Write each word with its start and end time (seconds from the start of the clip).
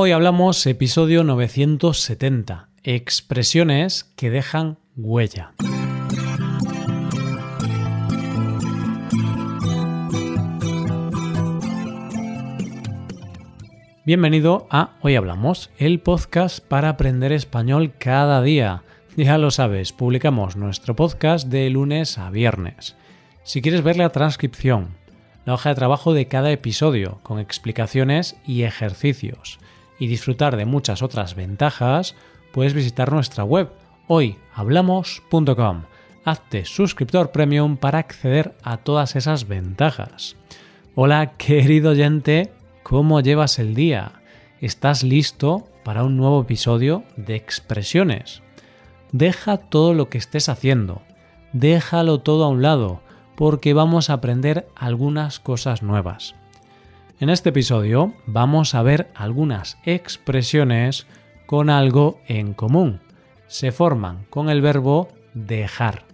Hoy 0.00 0.12
hablamos 0.12 0.64
episodio 0.68 1.24
970, 1.24 2.68
expresiones 2.84 4.04
que 4.14 4.30
dejan 4.30 4.78
huella. 4.94 5.54
Bienvenido 14.04 14.68
a 14.70 14.92
Hoy 15.00 15.16
Hablamos, 15.16 15.70
el 15.78 15.98
podcast 15.98 16.60
para 16.60 16.90
aprender 16.90 17.32
español 17.32 17.94
cada 17.98 18.40
día. 18.40 18.84
Ya 19.16 19.36
lo 19.36 19.50
sabes, 19.50 19.92
publicamos 19.92 20.54
nuestro 20.54 20.94
podcast 20.94 21.48
de 21.48 21.68
lunes 21.70 22.18
a 22.18 22.30
viernes. 22.30 22.94
Si 23.42 23.62
quieres 23.62 23.82
ver 23.82 23.96
la 23.96 24.10
transcripción, 24.10 24.90
la 25.44 25.54
hoja 25.54 25.70
de 25.70 25.74
trabajo 25.74 26.12
de 26.14 26.28
cada 26.28 26.52
episodio, 26.52 27.18
con 27.24 27.40
explicaciones 27.40 28.36
y 28.46 28.62
ejercicios, 28.62 29.58
y 29.98 30.06
disfrutar 30.06 30.56
de 30.56 30.64
muchas 30.64 31.02
otras 31.02 31.34
ventajas, 31.34 32.14
puedes 32.52 32.74
visitar 32.74 33.12
nuestra 33.12 33.44
web 33.44 33.70
hoyhablamos.com. 34.06 35.82
Hazte 36.24 36.64
suscriptor 36.64 37.30
premium 37.30 37.76
para 37.76 37.98
acceder 37.98 38.54
a 38.62 38.78
todas 38.78 39.16
esas 39.16 39.48
ventajas. 39.48 40.36
Hola 40.94 41.36
querido 41.36 41.90
oyente, 41.90 42.52
¿cómo 42.82 43.20
llevas 43.20 43.58
el 43.58 43.74
día? 43.74 44.12
¿Estás 44.60 45.04
listo 45.04 45.68
para 45.84 46.04
un 46.04 46.16
nuevo 46.16 46.42
episodio 46.42 47.04
de 47.16 47.36
expresiones? 47.36 48.42
Deja 49.12 49.56
todo 49.56 49.94
lo 49.94 50.10
que 50.10 50.18
estés 50.18 50.48
haciendo, 50.48 51.02
déjalo 51.52 52.20
todo 52.20 52.44
a 52.44 52.48
un 52.48 52.62
lado, 52.62 53.00
porque 53.36 53.72
vamos 53.72 54.10
a 54.10 54.14
aprender 54.14 54.66
algunas 54.74 55.38
cosas 55.38 55.82
nuevas. 55.82 56.34
En 57.20 57.30
este 57.30 57.48
episodio 57.48 58.14
vamos 58.26 58.76
a 58.76 58.82
ver 58.82 59.08
algunas 59.16 59.76
expresiones 59.82 61.08
con 61.46 61.68
algo 61.68 62.20
en 62.28 62.54
común. 62.54 63.00
Se 63.48 63.72
forman 63.72 64.24
con 64.30 64.48
el 64.48 64.60
verbo 64.60 65.08
dejar. 65.34 66.04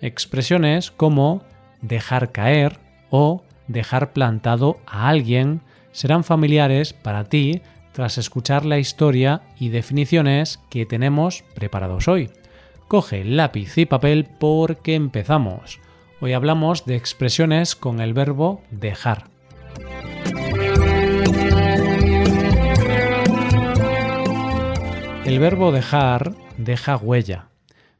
Expresiones 0.00 0.90
como 0.90 1.44
dejar 1.82 2.32
caer 2.32 2.80
o 3.10 3.44
dejar 3.68 4.12
plantado 4.12 4.80
a 4.86 5.08
alguien 5.08 5.60
serán 5.92 6.24
familiares 6.24 6.92
para 6.92 7.24
ti 7.24 7.62
tras 7.92 8.18
escuchar 8.18 8.64
la 8.64 8.80
historia 8.80 9.42
y 9.56 9.68
definiciones 9.68 10.58
que 10.68 10.84
tenemos 10.84 11.44
preparados 11.54 12.08
hoy. 12.08 12.28
Coge 12.88 13.24
lápiz 13.24 13.78
y 13.78 13.86
papel 13.86 14.26
porque 14.40 14.96
empezamos. 14.96 15.78
Hoy 16.20 16.32
hablamos 16.32 16.86
de 16.86 16.96
expresiones 16.96 17.76
con 17.76 18.00
el 18.00 18.14
verbo 18.14 18.62
dejar. 18.72 19.28
El 25.34 25.40
verbo 25.40 25.72
dejar 25.72 26.36
deja 26.58 26.96
huella, 26.96 27.48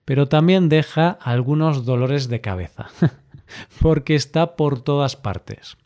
pero 0.04 0.28
también 0.28 0.68
deja 0.68 1.18
algunos 1.20 1.84
dolores 1.84 2.28
de 2.28 2.41
cabeza, 2.41 2.91
porque 3.82 4.14
está 4.14 4.54
por 4.54 4.80
todas 4.82 5.16
partes. 5.16 5.76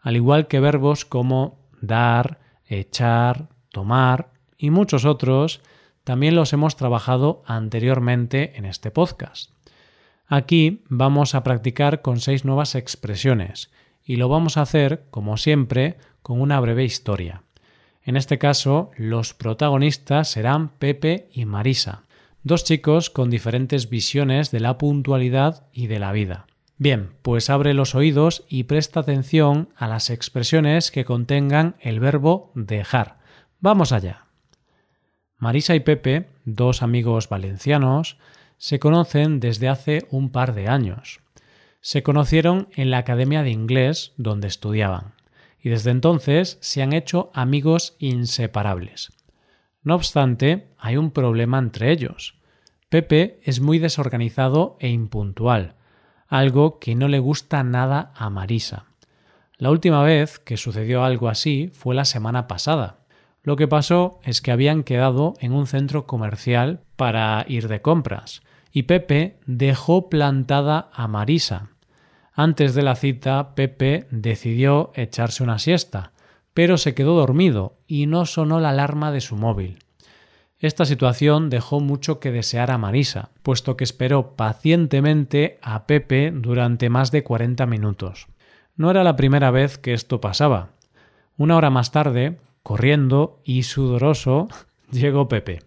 Al 0.00 0.16
igual 0.16 0.48
que 0.48 0.58
verbos 0.58 1.04
como 1.04 1.60
dar, 1.80 2.40
echar, 2.66 3.50
tomar 3.70 4.32
y 4.58 4.70
muchos 4.70 5.04
otros, 5.04 5.60
también 6.02 6.34
los 6.34 6.52
hemos 6.52 6.74
trabajado 6.74 7.44
anteriormente 7.46 8.58
en 8.58 8.64
este 8.64 8.90
podcast. 8.90 9.52
Aquí 10.26 10.82
vamos 10.88 11.36
a 11.36 11.44
practicar 11.44 12.02
con 12.02 12.18
seis 12.18 12.44
nuevas 12.44 12.74
expresiones 12.74 13.70
y 14.02 14.16
lo 14.16 14.28
vamos 14.28 14.56
a 14.56 14.62
hacer, 14.62 15.04
como 15.12 15.36
siempre, 15.36 15.98
con 16.20 16.40
una 16.40 16.58
breve 16.58 16.82
historia. 16.82 17.44
En 18.10 18.16
este 18.16 18.38
caso, 18.38 18.90
los 18.96 19.34
protagonistas 19.34 20.28
serán 20.28 20.70
Pepe 20.70 21.28
y 21.32 21.44
Marisa, 21.44 22.02
dos 22.42 22.64
chicos 22.64 23.08
con 23.08 23.30
diferentes 23.30 23.88
visiones 23.88 24.50
de 24.50 24.58
la 24.58 24.78
puntualidad 24.78 25.68
y 25.72 25.86
de 25.86 26.00
la 26.00 26.10
vida. 26.10 26.48
Bien, 26.76 27.10
pues 27.22 27.50
abre 27.50 27.72
los 27.72 27.94
oídos 27.94 28.42
y 28.48 28.64
presta 28.64 28.98
atención 28.98 29.68
a 29.76 29.86
las 29.86 30.10
expresiones 30.10 30.90
que 30.90 31.04
contengan 31.04 31.76
el 31.78 32.00
verbo 32.00 32.50
dejar. 32.56 33.20
Vamos 33.60 33.92
allá. 33.92 34.24
Marisa 35.38 35.76
y 35.76 35.80
Pepe, 35.80 36.30
dos 36.44 36.82
amigos 36.82 37.28
valencianos, 37.28 38.18
se 38.56 38.80
conocen 38.80 39.38
desde 39.38 39.68
hace 39.68 40.08
un 40.10 40.32
par 40.32 40.54
de 40.54 40.66
años. 40.66 41.20
Se 41.80 42.02
conocieron 42.02 42.66
en 42.74 42.90
la 42.90 42.98
Academia 42.98 43.44
de 43.44 43.50
Inglés 43.50 44.14
donde 44.16 44.48
estudiaban 44.48 45.19
y 45.62 45.68
desde 45.68 45.90
entonces 45.90 46.58
se 46.60 46.82
han 46.82 46.92
hecho 46.92 47.30
amigos 47.34 47.96
inseparables. 47.98 49.12
No 49.82 49.94
obstante, 49.94 50.68
hay 50.78 50.96
un 50.96 51.10
problema 51.10 51.58
entre 51.58 51.90
ellos. 51.90 52.38
Pepe 52.88 53.40
es 53.44 53.60
muy 53.60 53.78
desorganizado 53.78 54.76
e 54.80 54.88
impuntual, 54.88 55.76
algo 56.28 56.78
que 56.78 56.94
no 56.94 57.08
le 57.08 57.18
gusta 57.18 57.62
nada 57.62 58.12
a 58.16 58.30
Marisa. 58.30 58.86
La 59.56 59.70
última 59.70 60.02
vez 60.02 60.38
que 60.38 60.56
sucedió 60.56 61.04
algo 61.04 61.28
así 61.28 61.70
fue 61.72 61.94
la 61.94 62.04
semana 62.04 62.46
pasada. 62.46 63.00
Lo 63.42 63.56
que 63.56 63.68
pasó 63.68 64.20
es 64.22 64.40
que 64.40 64.52
habían 64.52 64.84
quedado 64.84 65.34
en 65.40 65.52
un 65.52 65.66
centro 65.66 66.06
comercial 66.06 66.80
para 66.96 67.44
ir 67.48 67.68
de 67.68 67.80
compras, 67.80 68.42
y 68.72 68.84
Pepe 68.84 69.38
dejó 69.46 70.08
plantada 70.08 70.90
a 70.92 71.08
Marisa, 71.08 71.70
antes 72.42 72.74
de 72.74 72.82
la 72.82 72.96
cita, 72.96 73.54
Pepe 73.54 74.06
decidió 74.10 74.92
echarse 74.94 75.42
una 75.42 75.58
siesta, 75.58 76.12
pero 76.54 76.78
se 76.78 76.94
quedó 76.94 77.14
dormido 77.14 77.76
y 77.86 78.06
no 78.06 78.24
sonó 78.24 78.60
la 78.60 78.70
alarma 78.70 79.12
de 79.12 79.20
su 79.20 79.36
móvil. 79.36 79.78
Esta 80.58 80.86
situación 80.86 81.50
dejó 81.50 81.80
mucho 81.80 82.18
que 82.18 82.32
desear 82.32 82.70
a 82.70 82.78
Marisa, 82.78 83.28
puesto 83.42 83.76
que 83.76 83.84
esperó 83.84 84.36
pacientemente 84.36 85.58
a 85.60 85.86
Pepe 85.86 86.32
durante 86.34 86.88
más 86.88 87.10
de 87.10 87.22
40 87.22 87.66
minutos. 87.66 88.26
No 88.74 88.90
era 88.90 89.04
la 89.04 89.16
primera 89.16 89.50
vez 89.50 89.76
que 89.76 89.92
esto 89.92 90.22
pasaba. 90.22 90.70
Una 91.36 91.56
hora 91.56 91.68
más 91.68 91.92
tarde, 91.92 92.38
corriendo 92.62 93.40
y 93.44 93.64
sudoroso, 93.64 94.48
llegó 94.90 95.28
Pepe. 95.28 95.60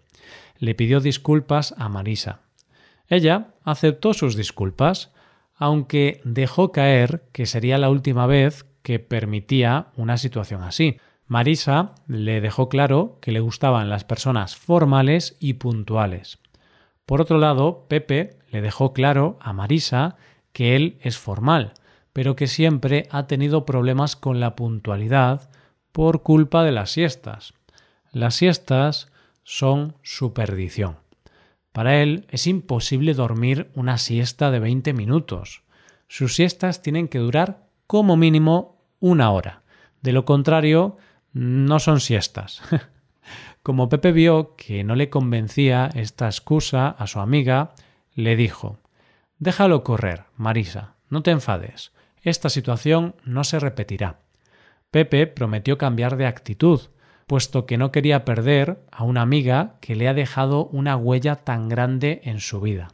Le 0.57 0.73
pidió 0.73 1.01
disculpas 1.01 1.75
a 1.77 1.87
Marisa. 1.87 2.41
Ella 3.07 3.53
aceptó 3.63 4.13
sus 4.13 4.35
disculpas, 4.35 5.12
aunque 5.63 6.19
dejó 6.25 6.73
caer 6.73 7.23
que 7.31 7.45
sería 7.45 7.77
la 7.77 7.89
última 7.89 8.27
vez 8.27 8.65
que 8.81 8.99
permitía 8.99 9.87
una 9.95 10.17
situación 10.17 10.61
así. 10.61 10.97
Marisa 11.25 11.95
le 12.05 12.41
dejó 12.41 12.67
claro 12.67 13.17
que 13.21 13.31
le 13.31 13.39
gustaban 13.39 13.89
las 13.89 14.03
personas 14.03 14.57
formales 14.57 15.37
y 15.39 15.53
puntuales. 15.53 16.39
Por 17.05 17.21
otro 17.21 17.37
lado, 17.37 17.85
Pepe 17.87 18.39
le 18.51 18.61
dejó 18.61 18.91
claro 18.91 19.37
a 19.39 19.53
Marisa 19.53 20.17
que 20.51 20.75
él 20.75 20.97
es 20.99 21.17
formal, 21.17 21.75
pero 22.11 22.35
que 22.35 22.47
siempre 22.47 23.07
ha 23.09 23.27
tenido 23.27 23.65
problemas 23.65 24.17
con 24.17 24.41
la 24.41 24.57
puntualidad 24.57 25.49
por 25.93 26.23
culpa 26.23 26.65
de 26.65 26.73
las 26.73 26.91
siestas. 26.91 27.53
Las 28.11 28.35
siestas 28.35 29.13
son 29.43 29.95
su 30.01 30.33
perdición. 30.33 30.97
Para 31.73 32.01
él 32.01 32.25
es 32.29 32.47
imposible 32.47 33.13
dormir 33.15 33.69
una 33.75 33.97
siesta 33.97 34.51
de 34.51 34.59
20 34.59 34.93
minutos. 34.93 35.63
Sus 36.07 36.35
siestas 36.35 36.81
tienen 36.81 37.07
que 37.07 37.19
durar 37.19 37.65
como 37.87 38.15
mínimo 38.15 38.77
una 38.99 39.31
hora. 39.31 39.63
De 40.01 40.13
lo 40.13 40.23
contrario, 40.23 40.97
no 41.33 41.79
son 41.79 41.99
siestas. 41.99 42.61
Como 43.63 43.87
Pepe 43.87 44.11
vio 44.11 44.55
que 44.57 44.83
no 44.83 44.95
le 44.95 45.09
convencía 45.09 45.89
esta 45.95 46.25
excusa 46.25 46.89
a 46.89 47.07
su 47.07 47.19
amiga, 47.19 47.73
le 48.13 48.35
dijo 48.35 48.79
Déjalo 49.39 49.83
correr, 49.83 50.25
Marisa, 50.35 50.95
no 51.09 51.23
te 51.23 51.31
enfades. 51.31 51.93
Esta 52.21 52.49
situación 52.49 53.15
no 53.23 53.43
se 53.43 53.59
repetirá. 53.59 54.19
Pepe 54.91 55.27
prometió 55.27 55.77
cambiar 55.77 56.17
de 56.17 56.27
actitud, 56.27 56.81
puesto 57.27 57.65
que 57.65 57.77
no 57.77 57.91
quería 57.91 58.25
perder 58.25 58.83
a 58.91 59.03
una 59.03 59.21
amiga 59.21 59.75
que 59.81 59.95
le 59.95 60.07
ha 60.07 60.13
dejado 60.13 60.65
una 60.65 60.95
huella 60.95 61.35
tan 61.35 61.69
grande 61.69 62.21
en 62.23 62.39
su 62.39 62.61
vida. 62.61 62.89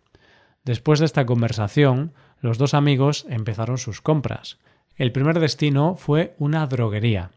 Después 0.63 0.99
de 0.99 1.05
esta 1.05 1.25
conversación, 1.25 2.13
los 2.41 2.57
dos 2.57 2.73
amigos 2.73 3.25
empezaron 3.29 3.77
sus 3.77 4.01
compras. 4.01 4.59
El 4.95 5.11
primer 5.11 5.39
destino 5.39 5.95
fue 5.95 6.35
una 6.37 6.65
droguería, 6.67 7.31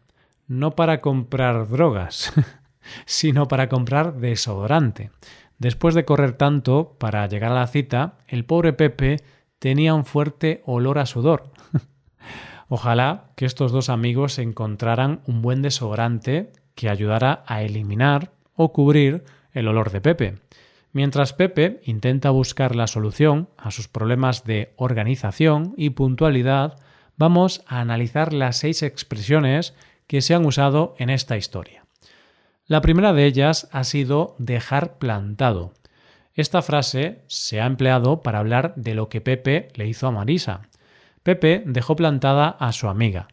no 0.47 0.75
para 0.75 1.01
comprar 1.01 1.67
drogas, 1.69 2.33
sino 3.05 3.47
para 3.47 3.69
comprar 3.69 4.15
desodorante. 4.15 5.11
Después 5.57 5.95
de 5.95 6.05
correr 6.05 6.33
tanto 6.33 6.95
para 6.99 7.25
llegar 7.27 7.51
a 7.51 7.55
la 7.55 7.67
cita, 7.67 8.17
el 8.27 8.45
pobre 8.45 8.73
Pepe 8.73 9.21
tenía 9.59 9.93
un 9.93 10.05
fuerte 10.05 10.61
olor 10.65 10.99
a 10.99 11.05
sudor. 11.05 11.51
Ojalá 12.67 13.31
que 13.35 13.45
estos 13.45 13.71
dos 13.71 13.89
amigos 13.89 14.39
encontraran 14.39 15.21
un 15.25 15.41
buen 15.41 15.61
desodorante 15.61 16.51
que 16.75 16.89
ayudara 16.89 17.43
a 17.47 17.61
eliminar 17.61 18.31
o 18.55 18.71
cubrir 18.73 19.23
el 19.51 19.67
olor 19.67 19.91
de 19.91 20.01
Pepe. 20.01 20.35
Mientras 20.91 21.33
Pepe 21.33 21.81
intenta 21.85 22.29
buscar 22.29 22.75
la 22.75 22.87
solución 22.87 23.49
a 23.57 23.71
sus 23.71 23.87
problemas 23.87 24.43
de 24.43 24.73
organización 24.75 25.73
y 25.75 25.91
puntualidad, 25.91 26.77
vamos 27.17 27.63
a 27.67 27.79
analizar 27.79 28.31
las 28.33 28.57
seis 28.57 28.83
expresiones 28.83 29.73
que 30.07 30.21
se 30.21 30.35
han 30.35 30.45
usado 30.45 30.95
en 30.99 31.09
esta 31.09 31.37
historia. 31.37 31.85
La 32.65 32.81
primera 32.81 33.11
de 33.13 33.25
ellas 33.25 33.67
ha 33.71 33.83
sido 33.83 34.35
dejar 34.37 34.97
plantado. 34.97 35.73
Esta 36.35 36.61
frase 36.61 37.21
se 37.27 37.59
ha 37.61 37.65
empleado 37.65 38.21
para 38.21 38.39
hablar 38.39 38.73
de 38.75 38.95
lo 38.95 39.09
que 39.09 39.21
Pepe 39.21 39.69
le 39.75 39.87
hizo 39.87 40.07
a 40.07 40.11
Marisa. 40.11 40.61
Pepe 41.23 41.63
dejó 41.65 41.95
plantada 41.95 42.49
a 42.49 42.71
su 42.71 42.87
amiga, 42.87 43.27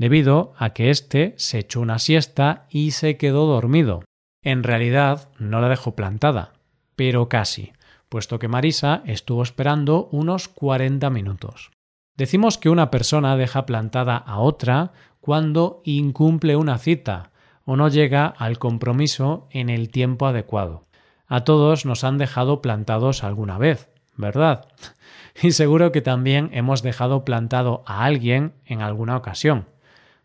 debido 0.00 0.54
a 0.56 0.70
que 0.70 0.88
éste 0.88 1.34
se 1.36 1.58
echó 1.58 1.82
una 1.82 1.98
siesta 1.98 2.66
y 2.70 2.92
se 2.92 3.18
quedó 3.18 3.44
dormido. 3.44 4.02
En 4.42 4.62
realidad 4.62 5.28
no 5.38 5.60
la 5.60 5.68
dejó 5.68 5.94
plantada, 5.94 6.54
pero 6.96 7.28
casi, 7.28 7.74
puesto 8.08 8.38
que 8.38 8.48
Marisa 8.48 9.02
estuvo 9.04 9.42
esperando 9.42 10.08
unos 10.10 10.48
40 10.48 11.10
minutos. 11.10 11.70
Decimos 12.16 12.56
que 12.56 12.70
una 12.70 12.90
persona 12.90 13.36
deja 13.36 13.66
plantada 13.66 14.16
a 14.16 14.38
otra 14.38 14.92
cuando 15.20 15.82
incumple 15.84 16.56
una 16.56 16.78
cita 16.78 17.30
o 17.66 17.76
no 17.76 17.88
llega 17.88 18.24
al 18.24 18.58
compromiso 18.58 19.48
en 19.50 19.68
el 19.68 19.90
tiempo 19.90 20.26
adecuado. 20.26 20.86
A 21.26 21.44
todos 21.44 21.84
nos 21.84 22.04
han 22.04 22.16
dejado 22.16 22.62
plantados 22.62 23.22
alguna 23.22 23.58
vez, 23.58 23.90
¿verdad? 24.16 24.66
Y 25.42 25.52
seguro 25.52 25.92
que 25.92 26.00
también 26.00 26.50
hemos 26.52 26.82
dejado 26.82 27.24
plantado 27.24 27.84
a 27.86 28.04
alguien 28.04 28.54
en 28.64 28.82
alguna 28.82 29.16
ocasión. 29.16 29.66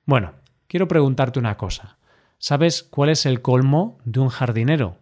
Bueno, 0.05 0.33
quiero 0.67 0.87
preguntarte 0.87 1.39
una 1.39 1.57
cosa. 1.57 1.97
¿Sabes 2.37 2.83
cuál 2.83 3.09
es 3.09 3.25
el 3.25 3.41
colmo 3.41 3.97
de 4.05 4.19
un 4.19 4.29
jardinero? 4.29 4.99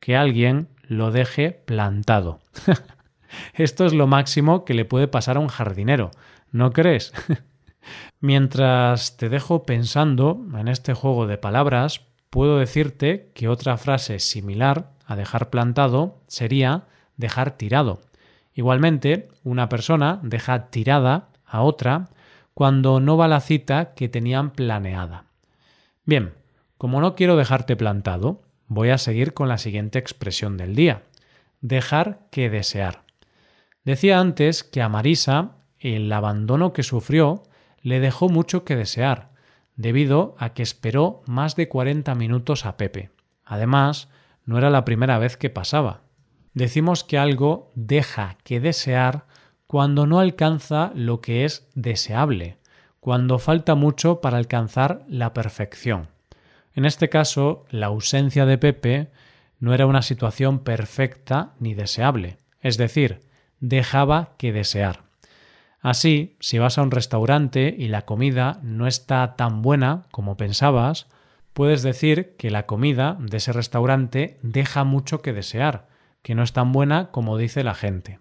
Que 0.00 0.16
alguien 0.16 0.68
lo 0.82 1.10
deje 1.10 1.52
plantado. 1.52 2.40
Esto 3.54 3.84
es 3.84 3.92
lo 3.92 4.06
máximo 4.06 4.64
que 4.64 4.72
le 4.72 4.86
puede 4.86 5.06
pasar 5.06 5.36
a 5.36 5.40
un 5.40 5.48
jardinero, 5.48 6.12
¿no 6.50 6.72
crees? 6.72 7.12
Mientras 8.20 9.18
te 9.18 9.28
dejo 9.28 9.64
pensando 9.64 10.42
en 10.58 10.68
este 10.68 10.94
juego 10.94 11.26
de 11.26 11.36
palabras, 11.36 12.00
puedo 12.30 12.58
decirte 12.58 13.30
que 13.34 13.48
otra 13.48 13.76
frase 13.76 14.18
similar 14.18 14.92
a 15.04 15.14
dejar 15.14 15.50
plantado 15.50 16.22
sería 16.26 16.86
dejar 17.18 17.50
tirado. 17.58 18.00
Igualmente, 18.54 19.28
una 19.44 19.68
persona 19.68 20.20
deja 20.22 20.70
tirada 20.70 21.28
a 21.44 21.60
otra 21.60 22.08
cuando 22.58 22.98
no 22.98 23.16
va 23.16 23.28
la 23.28 23.38
cita 23.38 23.94
que 23.94 24.08
tenían 24.08 24.50
planeada. 24.50 25.26
Bien, 26.04 26.34
como 26.76 27.00
no 27.00 27.14
quiero 27.14 27.36
dejarte 27.36 27.76
plantado, 27.76 28.42
voy 28.66 28.90
a 28.90 28.98
seguir 28.98 29.32
con 29.32 29.46
la 29.46 29.58
siguiente 29.58 30.00
expresión 30.00 30.56
del 30.56 30.74
día. 30.74 31.04
Dejar 31.60 32.26
que 32.32 32.50
desear. 32.50 33.04
Decía 33.84 34.18
antes 34.18 34.64
que 34.64 34.82
a 34.82 34.88
Marisa 34.88 35.58
el 35.78 36.12
abandono 36.12 36.72
que 36.72 36.82
sufrió 36.82 37.44
le 37.80 38.00
dejó 38.00 38.28
mucho 38.28 38.64
que 38.64 38.74
desear, 38.74 39.30
debido 39.76 40.34
a 40.36 40.52
que 40.52 40.64
esperó 40.64 41.22
más 41.26 41.54
de 41.54 41.68
40 41.68 42.12
minutos 42.16 42.66
a 42.66 42.76
Pepe. 42.76 43.12
Además, 43.44 44.08
no 44.44 44.58
era 44.58 44.68
la 44.68 44.84
primera 44.84 45.20
vez 45.20 45.36
que 45.36 45.48
pasaba. 45.48 46.00
Decimos 46.54 47.04
que 47.04 47.18
algo 47.18 47.70
deja 47.76 48.36
que 48.42 48.58
desear 48.58 49.26
cuando 49.68 50.06
no 50.06 50.18
alcanza 50.18 50.92
lo 50.94 51.20
que 51.20 51.44
es 51.44 51.68
deseable, 51.74 52.56
cuando 53.00 53.38
falta 53.38 53.74
mucho 53.74 54.22
para 54.22 54.38
alcanzar 54.38 55.04
la 55.08 55.34
perfección. 55.34 56.08
En 56.72 56.86
este 56.86 57.10
caso, 57.10 57.66
la 57.68 57.88
ausencia 57.88 58.46
de 58.46 58.56
Pepe 58.56 59.10
no 59.60 59.74
era 59.74 59.84
una 59.84 60.00
situación 60.00 60.60
perfecta 60.60 61.52
ni 61.60 61.74
deseable, 61.74 62.38
es 62.62 62.78
decir, 62.78 63.20
dejaba 63.60 64.36
que 64.38 64.54
desear. 64.54 65.04
Así, 65.80 66.38
si 66.40 66.58
vas 66.58 66.78
a 66.78 66.82
un 66.82 66.90
restaurante 66.90 67.74
y 67.76 67.88
la 67.88 68.06
comida 68.06 68.60
no 68.62 68.86
está 68.86 69.36
tan 69.36 69.60
buena 69.60 70.04
como 70.10 70.38
pensabas, 70.38 71.08
puedes 71.52 71.82
decir 71.82 72.36
que 72.38 72.50
la 72.50 72.64
comida 72.64 73.18
de 73.20 73.36
ese 73.36 73.52
restaurante 73.52 74.38
deja 74.42 74.84
mucho 74.84 75.20
que 75.20 75.34
desear, 75.34 75.88
que 76.22 76.34
no 76.34 76.42
es 76.42 76.54
tan 76.54 76.72
buena 76.72 77.10
como 77.10 77.36
dice 77.36 77.62
la 77.64 77.74
gente. 77.74 78.18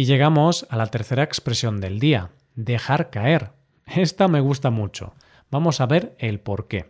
Y 0.00 0.06
llegamos 0.06 0.66
a 0.70 0.78
la 0.78 0.86
tercera 0.86 1.22
expresión 1.24 1.78
del 1.78 2.00
día, 2.00 2.30
dejar 2.54 3.10
caer. 3.10 3.50
Esta 3.84 4.28
me 4.28 4.40
gusta 4.40 4.70
mucho. 4.70 5.12
Vamos 5.50 5.82
a 5.82 5.84
ver 5.84 6.16
el 6.18 6.40
por 6.40 6.68
qué. 6.68 6.86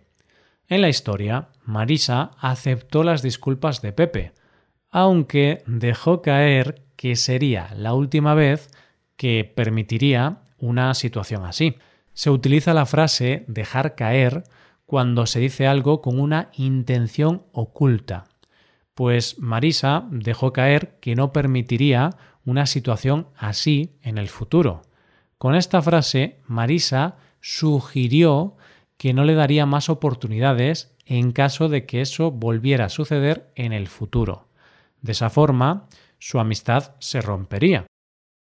En 0.69 0.81
la 0.81 0.89
historia, 0.91 1.49
Marisa 1.65 2.31
aceptó 2.39 3.03
las 3.03 3.21
disculpas 3.21 3.83
de 3.83 3.93
Pepe, 3.93 4.33
aunque 4.91 5.65
dejó 5.67 6.23
caer 6.23 6.85
que 6.95 7.17
sería 7.17 7.71
la 7.75 7.95
última 7.95 8.35
vez 8.35 8.71
que 9.17 9.43
permitiría 9.57 10.43
una 10.59 10.95
situación 10.95 11.45
así. 11.45 11.79
Se 12.13 12.31
utiliza 12.31 12.75
la 12.75 12.87
frase 12.87 13.45
dejar 13.49 13.97
caer 13.97 14.45
cuando 14.87 15.27
se 15.27 15.41
dice 15.41 15.67
algo 15.67 16.01
con 16.01 16.21
una 16.21 16.51
intención 16.53 17.43
oculta, 17.51 18.29
pues 18.95 19.39
Marisa 19.39 20.07
dejó 20.11 20.53
caer 20.53 20.99
que 21.01 21.17
no 21.17 21.33
permitiría 21.33 22.11
una 22.45 22.67
situación 22.67 23.29
así 23.37 23.97
en 24.03 24.19
el 24.19 24.29
futuro. 24.29 24.83
Con 25.39 25.55
esta 25.55 25.83
frase, 25.83 26.39
Marisa 26.47 27.17
sugirió 27.41 28.57
que 28.97 29.15
no 29.15 29.25
le 29.25 29.35
daría 29.35 29.67
más 29.67 29.89
oportunidades 29.89 30.95
en 31.07 31.33
caso 31.33 31.69
de 31.69 31.87
que 31.87 32.03
eso 32.03 32.31
volviera 32.31 32.87
a 32.87 32.91
suceder 32.91 33.51
en 33.55 33.73
el 33.73 33.89
futuro. 33.89 34.49
De 35.01 35.13
esa 35.13 35.31
forma, 35.31 35.87
su 36.19 36.39
amistad 36.39 36.95
se 36.99 37.21
rompería. 37.21 37.87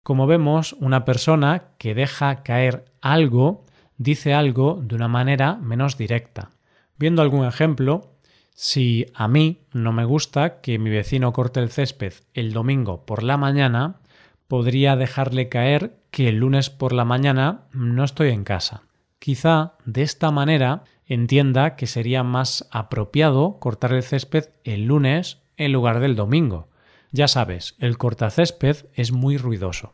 Como 0.03 0.27
vemos, 0.27 0.73
una 0.73 1.05
persona 1.05 1.69
que 1.77 1.95
deja 1.95 2.43
caer 2.43 2.85
algo 3.01 3.63
dice 3.97 4.33
algo 4.33 4.81
de 4.83 4.95
una 4.95 5.07
manera 5.07 5.55
menos 5.57 5.95
directa. 5.95 6.49
Viendo 6.97 7.21
algún 7.21 7.45
ejemplo, 7.45 8.10
si 8.53 9.07
a 9.13 9.27
mí 9.27 9.61
no 9.73 9.91
me 9.91 10.05
gusta 10.05 10.61
que 10.61 10.79
mi 10.79 10.89
vecino 10.89 11.33
corte 11.33 11.59
el 11.59 11.69
césped 11.69 12.13
el 12.33 12.53
domingo 12.53 13.05
por 13.05 13.23
la 13.23 13.37
mañana, 13.37 14.01
podría 14.47 14.95
dejarle 14.95 15.49
caer 15.49 15.97
que 16.11 16.27
el 16.29 16.37
lunes 16.37 16.69
por 16.69 16.93
la 16.93 17.05
mañana 17.05 17.65
no 17.71 18.03
estoy 18.03 18.29
en 18.29 18.43
casa. 18.43 18.83
Quizá 19.19 19.73
de 19.85 20.01
esta 20.01 20.31
manera 20.31 20.83
entienda 21.05 21.75
que 21.75 21.87
sería 21.87 22.23
más 22.23 22.67
apropiado 22.71 23.59
cortar 23.59 23.93
el 23.93 24.03
césped 24.03 24.49
el 24.63 24.85
lunes 24.85 25.39
en 25.57 25.71
lugar 25.71 25.99
del 25.99 26.15
domingo. 26.15 26.69
Ya 27.11 27.27
sabes, 27.27 27.75
el 27.79 27.97
cortacésped 27.97 28.85
es 28.93 29.11
muy 29.11 29.37
ruidoso. 29.37 29.93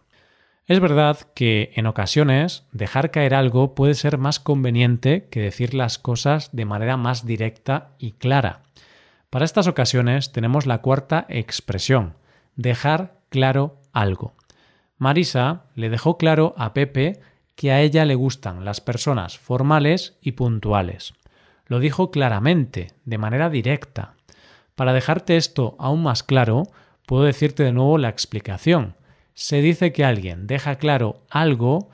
Es 0.67 0.81
verdad 0.81 1.19
que 1.33 1.71
en 1.75 1.85
ocasiones 1.85 2.65
dejar 2.73 3.09
caer 3.09 3.33
algo 3.33 3.73
puede 3.73 3.93
ser 3.93 4.17
más 4.17 4.41
conveniente 4.41 5.29
que 5.29 5.39
decir 5.39 5.73
las 5.73 5.97
cosas 5.97 6.49
de 6.51 6.65
manera 6.65 6.97
más 6.97 7.25
directa 7.25 7.91
y 7.97 8.11
clara. 8.11 8.63
Para 9.29 9.45
estas 9.45 9.67
ocasiones 9.67 10.33
tenemos 10.33 10.65
la 10.65 10.79
cuarta 10.79 11.25
expresión, 11.29 12.15
dejar 12.57 13.21
claro 13.29 13.79
algo. 13.93 14.33
Marisa 14.97 15.63
le 15.73 15.89
dejó 15.89 16.17
claro 16.17 16.53
a 16.57 16.73
Pepe 16.73 17.21
que 17.55 17.71
a 17.71 17.79
ella 17.79 18.03
le 18.03 18.15
gustan 18.15 18.65
las 18.65 18.81
personas 18.81 19.37
formales 19.37 20.17
y 20.21 20.33
puntuales. 20.33 21.13
Lo 21.65 21.79
dijo 21.79 22.11
claramente, 22.11 22.91
de 23.05 23.17
manera 23.17 23.49
directa. 23.49 24.15
Para 24.75 24.91
dejarte 24.91 25.37
esto 25.37 25.77
aún 25.79 26.03
más 26.03 26.23
claro, 26.23 26.63
puedo 27.05 27.23
decirte 27.23 27.63
de 27.63 27.71
nuevo 27.71 27.97
la 27.97 28.09
explicación. 28.09 28.96
Se 29.39 29.61
dice 29.61 29.93
que 29.93 30.03
alguien 30.03 30.47
deja 30.47 30.77
claro 30.77 31.21
algo 31.29 31.89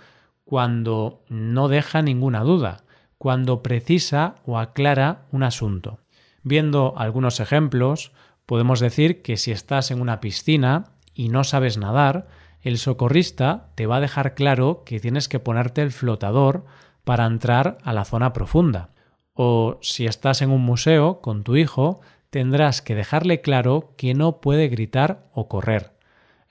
cuando 0.45 1.25
no 1.27 1.67
deja 1.67 2.01
ninguna 2.01 2.39
duda, 2.39 2.85
cuando 3.17 3.61
precisa 3.61 4.35
o 4.45 4.57
aclara 4.57 5.25
un 5.29 5.43
asunto. 5.43 5.99
Viendo 6.41 6.93
algunos 6.95 7.41
ejemplos, 7.41 8.13
podemos 8.45 8.79
decir 8.79 9.21
que 9.21 9.35
si 9.35 9.51
estás 9.51 9.91
en 9.91 9.99
una 9.99 10.21
piscina 10.21 10.93
y 11.13 11.27
no 11.27 11.43
sabes 11.43 11.77
nadar, 11.77 12.27
el 12.61 12.77
socorrista 12.77 13.73
te 13.75 13.87
va 13.87 13.97
a 13.97 14.01
dejar 14.01 14.35
claro 14.35 14.83
que 14.85 15.01
tienes 15.01 15.27
que 15.27 15.41
ponerte 15.41 15.81
el 15.81 15.91
flotador 15.91 16.63
para 17.03 17.25
entrar 17.25 17.77
a 17.83 17.91
la 17.91 18.05
zona 18.05 18.31
profunda. 18.31 18.91
O 19.33 19.79
si 19.81 20.05
estás 20.05 20.41
en 20.41 20.49
un 20.49 20.61
museo 20.61 21.19
con 21.19 21.43
tu 21.43 21.57
hijo, 21.57 21.99
tendrás 22.29 22.81
que 22.81 22.95
dejarle 22.95 23.41
claro 23.41 23.95
que 23.97 24.13
no 24.13 24.39
puede 24.39 24.69
gritar 24.69 25.27
o 25.33 25.49
correr. 25.49 25.92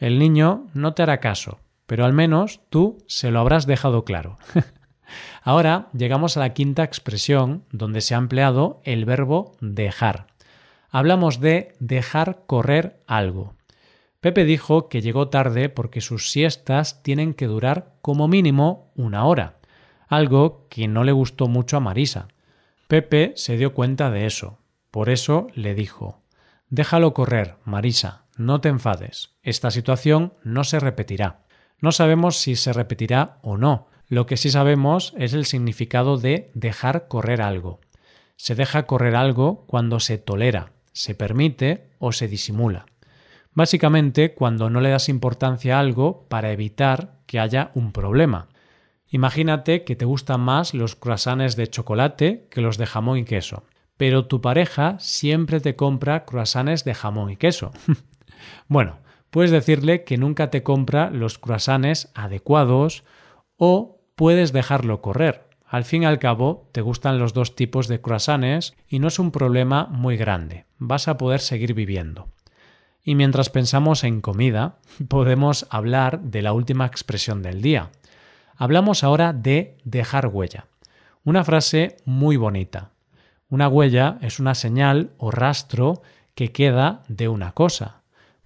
El 0.03 0.19
niño 0.19 0.67
no 0.75 0.95
te 0.95 1.05
hará 1.05 1.21
caso, 1.21 1.61
pero 1.87 2.05
al 2.05 2.13
menos 2.13 2.59
tú 2.71 2.99
se 3.07 3.31
lo 3.31 3.39
habrás 3.39 3.69
dejado 3.69 4.05
claro. 4.05 4.37
Ahora 5.45 5.91
llegamos 5.93 6.37
a 6.37 6.41
la 6.41 6.55
quinta 6.55 6.83
expresión 6.83 7.63
donde 7.71 8.01
se 8.01 8.17
ha 8.17 8.19
empleado 8.19 8.81
el 8.83 9.05
verbo 9.05 9.53
dejar. 9.61 10.27
Hablamos 10.91 11.39
de 11.39 11.77
dejar 11.79 12.43
correr 12.49 13.01
algo. 13.07 13.55
Pepe 14.19 14.45
dijo 14.45 14.89
que 14.89 15.03
llegó 15.03 15.29
tarde 15.29 15.69
porque 15.69 16.01
sus 16.01 16.33
siestas 16.33 17.05
tienen 17.05 17.33
que 17.33 17.47
durar 17.47 17.95
como 18.03 18.27
mínimo 18.27 18.91
una 18.97 19.25
hora, 19.25 19.61
algo 20.09 20.67
que 20.69 20.89
no 20.89 21.05
le 21.05 21.13
gustó 21.13 21.47
mucho 21.47 21.77
a 21.77 21.81
Marisa. 21.81 22.27
Pepe 22.89 23.35
se 23.37 23.57
dio 23.57 23.73
cuenta 23.73 24.11
de 24.11 24.27
eso, 24.27 24.59
por 24.91 25.11
eso 25.11 25.47
le 25.55 25.77
dijo 25.77 26.23
Déjalo 26.71 27.15
correr, 27.15 27.55
Marisa, 27.65 28.22
no 28.37 28.61
te 28.61 28.69
enfades. 28.69 29.31
Esta 29.43 29.71
situación 29.71 30.35
no 30.43 30.65
se 30.65 30.81
repetirá. 30.81 31.41
No 31.79 31.93
sabemos 31.93 32.37
si 32.39 32.57
se 32.57 32.73
repetirá 32.73 33.39
o 33.43 33.57
no. 33.57 33.89
Lo 34.09 34.27
que 34.27 34.37
sí 34.37 34.51
sabemos 34.51 35.15
es 35.17 35.33
el 35.33 35.47
significado 35.47 36.19
de 36.19 36.51
dejar 36.55 37.09
correr 37.09 37.43
algo. 37.43 37.81
Se 38.37 38.55
deja 38.55 38.87
correr 38.87 39.17
algo 39.17 39.65
cuando 39.67 40.01
se 40.01 40.19
tolera, 40.19 40.73
se 40.93 41.15
permite 41.15 41.91
o 41.99 42.13
se 42.13 42.29
disimula. 42.29 42.87
Básicamente 43.53 44.35
cuando 44.35 44.71
no 44.71 44.81
le 44.81 44.91
das 44.91 45.09
importancia 45.09 45.77
a 45.77 45.81
algo 45.81 46.27
para 46.29 46.53
evitar 46.53 47.21
que 47.27 47.39
haya 47.39 47.71
un 47.75 47.93
problema. 47.93 48.49
Imagínate 49.09 49.85
que 49.85 49.95
te 49.97 50.07
gustan 50.07 50.41
más 50.41 50.73
los 50.73 50.97
croissants 50.97 51.57
de 51.57 51.69
chocolate 51.69 52.49
que 52.51 52.63
los 52.63 52.79
de 52.79 52.87
jamón 52.87 53.19
y 53.19 53.25
queso, 53.25 53.65
pero 53.97 54.27
tu 54.27 54.41
pareja 54.41 54.97
siempre 54.99 55.61
te 55.61 55.77
compra 55.77 56.25
croissants 56.25 56.85
de 56.85 56.95
jamón 56.95 57.31
y 57.31 57.37
queso. 57.37 57.73
bueno, 58.69 58.99
puedes 59.31 59.51
decirle 59.51 60.05
que 60.05 60.19
nunca 60.19 60.51
te 60.51 60.63
compra 60.63 61.11
los 61.11 61.39
croissants 61.39 62.11
adecuados 62.15 63.05
o 63.57 64.01
puedes 64.15 64.53
dejarlo 64.53 65.01
correr. 65.01 65.49
Al 65.67 65.85
fin 65.85 66.03
y 66.03 66.07
al 66.07 66.19
cabo, 66.19 66.69
te 66.73 66.83
gustan 66.83 67.19
los 67.19 67.33
dos 67.33 67.57
tipos 67.57 67.89
de 67.89 68.01
croissants 68.01 68.75
y 68.89 68.99
no 68.99 69.09
es 69.09 69.19
un 69.19 69.31
problema 69.31 69.87
muy 69.87 70.17
grande. 70.17 70.67
Vas 70.79 71.09
a 71.09 71.17
poder 71.17 71.41
seguir 71.41 71.73
viviendo. 71.73 72.29
Y 73.03 73.15
mientras 73.15 73.51
pensamos 73.51 74.05
en 74.05 74.21
comida, 74.21 74.77
podemos 75.09 75.67
hablar 75.71 76.21
de 76.21 76.43
la 76.43 76.53
última 76.53 76.87
expresión 76.87 77.43
del 77.43 77.63
día. 77.63 77.91
Hablamos 78.57 79.03
ahora 79.03 79.33
de 79.33 79.79
dejar 79.85 80.27
huella. 80.27 80.67
Una 81.25 81.43
frase 81.43 81.97
muy 82.05 82.37
bonita. 82.37 82.91
Una 83.49 83.69
huella 83.69 84.19
es 84.23 84.41
una 84.41 84.55
señal 84.55 85.13
o 85.19 85.31
rastro 85.31 86.03
que 86.35 86.53
queda 86.53 87.03
de 87.09 87.29
una 87.29 87.53
cosa, 87.53 88.02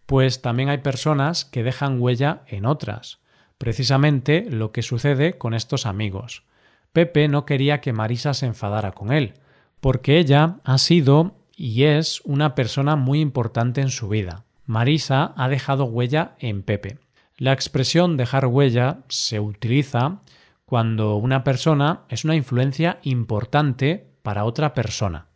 pues 0.06 0.40
también 0.40 0.68
hay 0.68 0.78
personas 0.78 1.44
que 1.44 1.62
dejan 1.62 2.00
huella 2.00 2.40
en 2.46 2.64
otras. 2.64 3.18
Precisamente 3.58 4.46
lo 4.48 4.72
que 4.72 4.82
sucede 4.82 5.38
con 5.38 5.54
estos 5.54 5.86
amigos. 5.86 6.44
Pepe 6.92 7.28
no 7.28 7.44
quería 7.44 7.80
que 7.80 7.92
Marisa 7.92 8.32
se 8.32 8.46
enfadara 8.46 8.92
con 8.92 9.12
él, 9.12 9.34
porque 9.80 10.18
ella 10.18 10.56
ha 10.64 10.78
sido 10.78 11.36
y 11.56 11.84
es 11.84 12.20
una 12.24 12.54
persona 12.54 12.96
muy 12.96 13.20
importante 13.20 13.80
en 13.80 13.90
su 13.90 14.08
vida. 14.08 14.44
Marisa 14.64 15.32
ha 15.36 15.48
dejado 15.48 15.84
huella 15.84 16.32
en 16.38 16.62
Pepe. 16.62 16.98
La 17.38 17.52
expresión 17.52 18.16
dejar 18.16 18.46
huella 18.46 18.98
se 19.08 19.40
utiliza 19.40 20.20
cuando 20.64 21.16
una 21.16 21.44
persona 21.44 22.02
es 22.08 22.24
una 22.24 22.34
influencia 22.34 22.98
importante 23.02 24.06
para 24.22 24.44
otra 24.44 24.74
persona. 24.74 25.26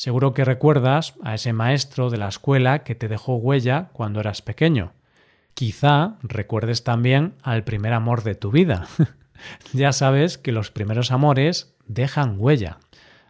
Seguro 0.00 0.32
que 0.32 0.46
recuerdas 0.46 1.12
a 1.22 1.34
ese 1.34 1.52
maestro 1.52 2.08
de 2.08 2.16
la 2.16 2.28
escuela 2.28 2.84
que 2.84 2.94
te 2.94 3.06
dejó 3.06 3.34
huella 3.34 3.90
cuando 3.92 4.20
eras 4.20 4.40
pequeño. 4.40 4.94
Quizá 5.52 6.16
recuerdes 6.22 6.84
también 6.84 7.34
al 7.42 7.64
primer 7.64 7.92
amor 7.92 8.22
de 8.22 8.34
tu 8.34 8.50
vida. 8.50 8.86
ya 9.74 9.92
sabes 9.92 10.38
que 10.38 10.52
los 10.52 10.70
primeros 10.70 11.10
amores 11.10 11.76
dejan 11.84 12.36
huella. 12.38 12.78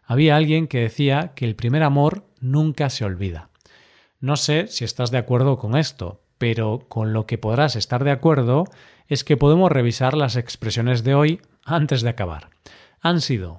Había 0.04 0.36
alguien 0.36 0.68
que 0.68 0.78
decía 0.78 1.32
que 1.34 1.44
el 1.44 1.56
primer 1.56 1.82
amor 1.82 2.22
nunca 2.38 2.88
se 2.88 3.04
olvida. 3.04 3.50
No 4.20 4.36
sé 4.36 4.68
si 4.68 4.84
estás 4.84 5.10
de 5.10 5.18
acuerdo 5.18 5.58
con 5.58 5.76
esto, 5.76 6.22
pero 6.38 6.86
con 6.88 7.12
lo 7.12 7.26
que 7.26 7.36
podrás 7.36 7.74
estar 7.74 8.04
de 8.04 8.12
acuerdo 8.12 8.62
es 9.08 9.24
que 9.24 9.36
podemos 9.36 9.72
revisar 9.72 10.16
las 10.16 10.36
expresiones 10.36 11.02
de 11.02 11.16
hoy 11.16 11.40
antes 11.64 12.02
de 12.02 12.10
acabar. 12.10 12.50
Han 13.00 13.20
sido 13.20 13.58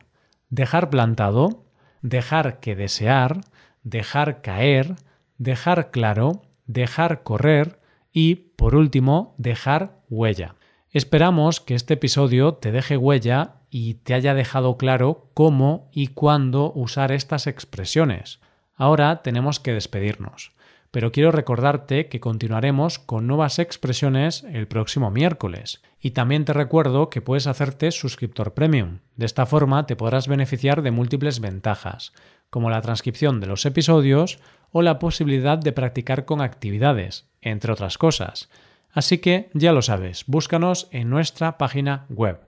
dejar 0.50 0.89
plantado, 0.89 1.65
dejar 2.01 2.60
que 2.60 2.75
desear, 2.75 3.41
dejar 3.84 4.41
caer, 4.41 4.96
dejar 5.38 5.91
claro, 5.91 6.43
dejar 6.65 7.24
correr 7.24 7.79
y, 8.12 8.36
por 8.36 8.75
último, 8.75 9.36
dejar 9.38 10.00
huella. 10.10 10.55
Esperamos 10.89 11.62
que 11.62 11.75
este 11.75 11.93
episodio 11.93 12.55
te 12.55 12.72
deje 12.72 12.98
huella 12.98 13.55
y 13.70 13.96
te 13.96 14.13
haya 14.13 14.34
dejado 14.34 14.77
claro 14.77 15.29
cómo 15.34 15.89
y 15.93 16.08
cuándo 16.08 16.74
usar 16.75 17.12
estas 17.13 17.48
expresiones. 17.48 18.41
Ahora 18.75 19.22
tenemos 19.22 19.60
que 19.60 19.74
despedirnos, 19.74 20.51
pero 20.91 21.12
quiero 21.12 21.31
recordarte 21.31 22.07
que 22.07 22.19
continuaremos 22.19 23.00
con 23.00 23.25
nuevas 23.25 23.60
expresiones 23.60 24.43
el 24.51 24.67
próximo 24.67 25.10
miércoles. 25.10 25.81
Y 26.00 26.12
también 26.12 26.45
te 26.45 26.53
recuerdo 26.53 27.10
que 27.10 27.21
puedes 27.21 27.48
hacerte 27.48 27.91
suscriptor 27.91 28.53
premium. 28.53 29.00
De 29.15 29.25
esta 29.25 29.45
forma 29.45 29.86
te 29.86 29.95
podrás 29.95 30.27
beneficiar 30.27 30.81
de 30.81 30.91
múltiples 30.91 31.39
ventajas, 31.39 32.13
como 32.50 32.69
la 32.69 32.81
transcripción 32.81 33.39
de 33.39 33.48
los 33.48 33.65
episodios 33.65 34.39
o 34.71 34.81
la 34.81 35.00
posibilidad 35.00 35.57
de 35.57 35.71
practicar 35.71 36.25
con 36.25 36.41
actividades, 36.41 37.27
entre 37.41 37.71
otras 37.71 37.98
cosas. 37.98 38.50
Así 38.91 39.19
que 39.19 39.50
ya 39.53 39.71
lo 39.71 39.81
sabes, 39.81 40.25
búscanos 40.27 40.89
en 40.91 41.10
nuestra 41.10 41.57
página 41.57 42.05
web 42.10 42.41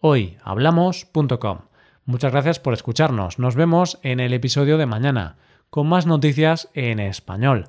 hoyhablamos.com. 0.00 1.58
Muchas 2.04 2.32
gracias 2.32 2.60
por 2.60 2.72
escucharnos. 2.72 3.38
Nos 3.38 3.56
vemos 3.56 3.98
en 4.02 4.20
el 4.20 4.32
episodio 4.32 4.78
de 4.78 4.86
mañana 4.86 5.36
con 5.70 5.86
más 5.88 6.06
noticias 6.06 6.68
en 6.74 7.00
español. 7.00 7.68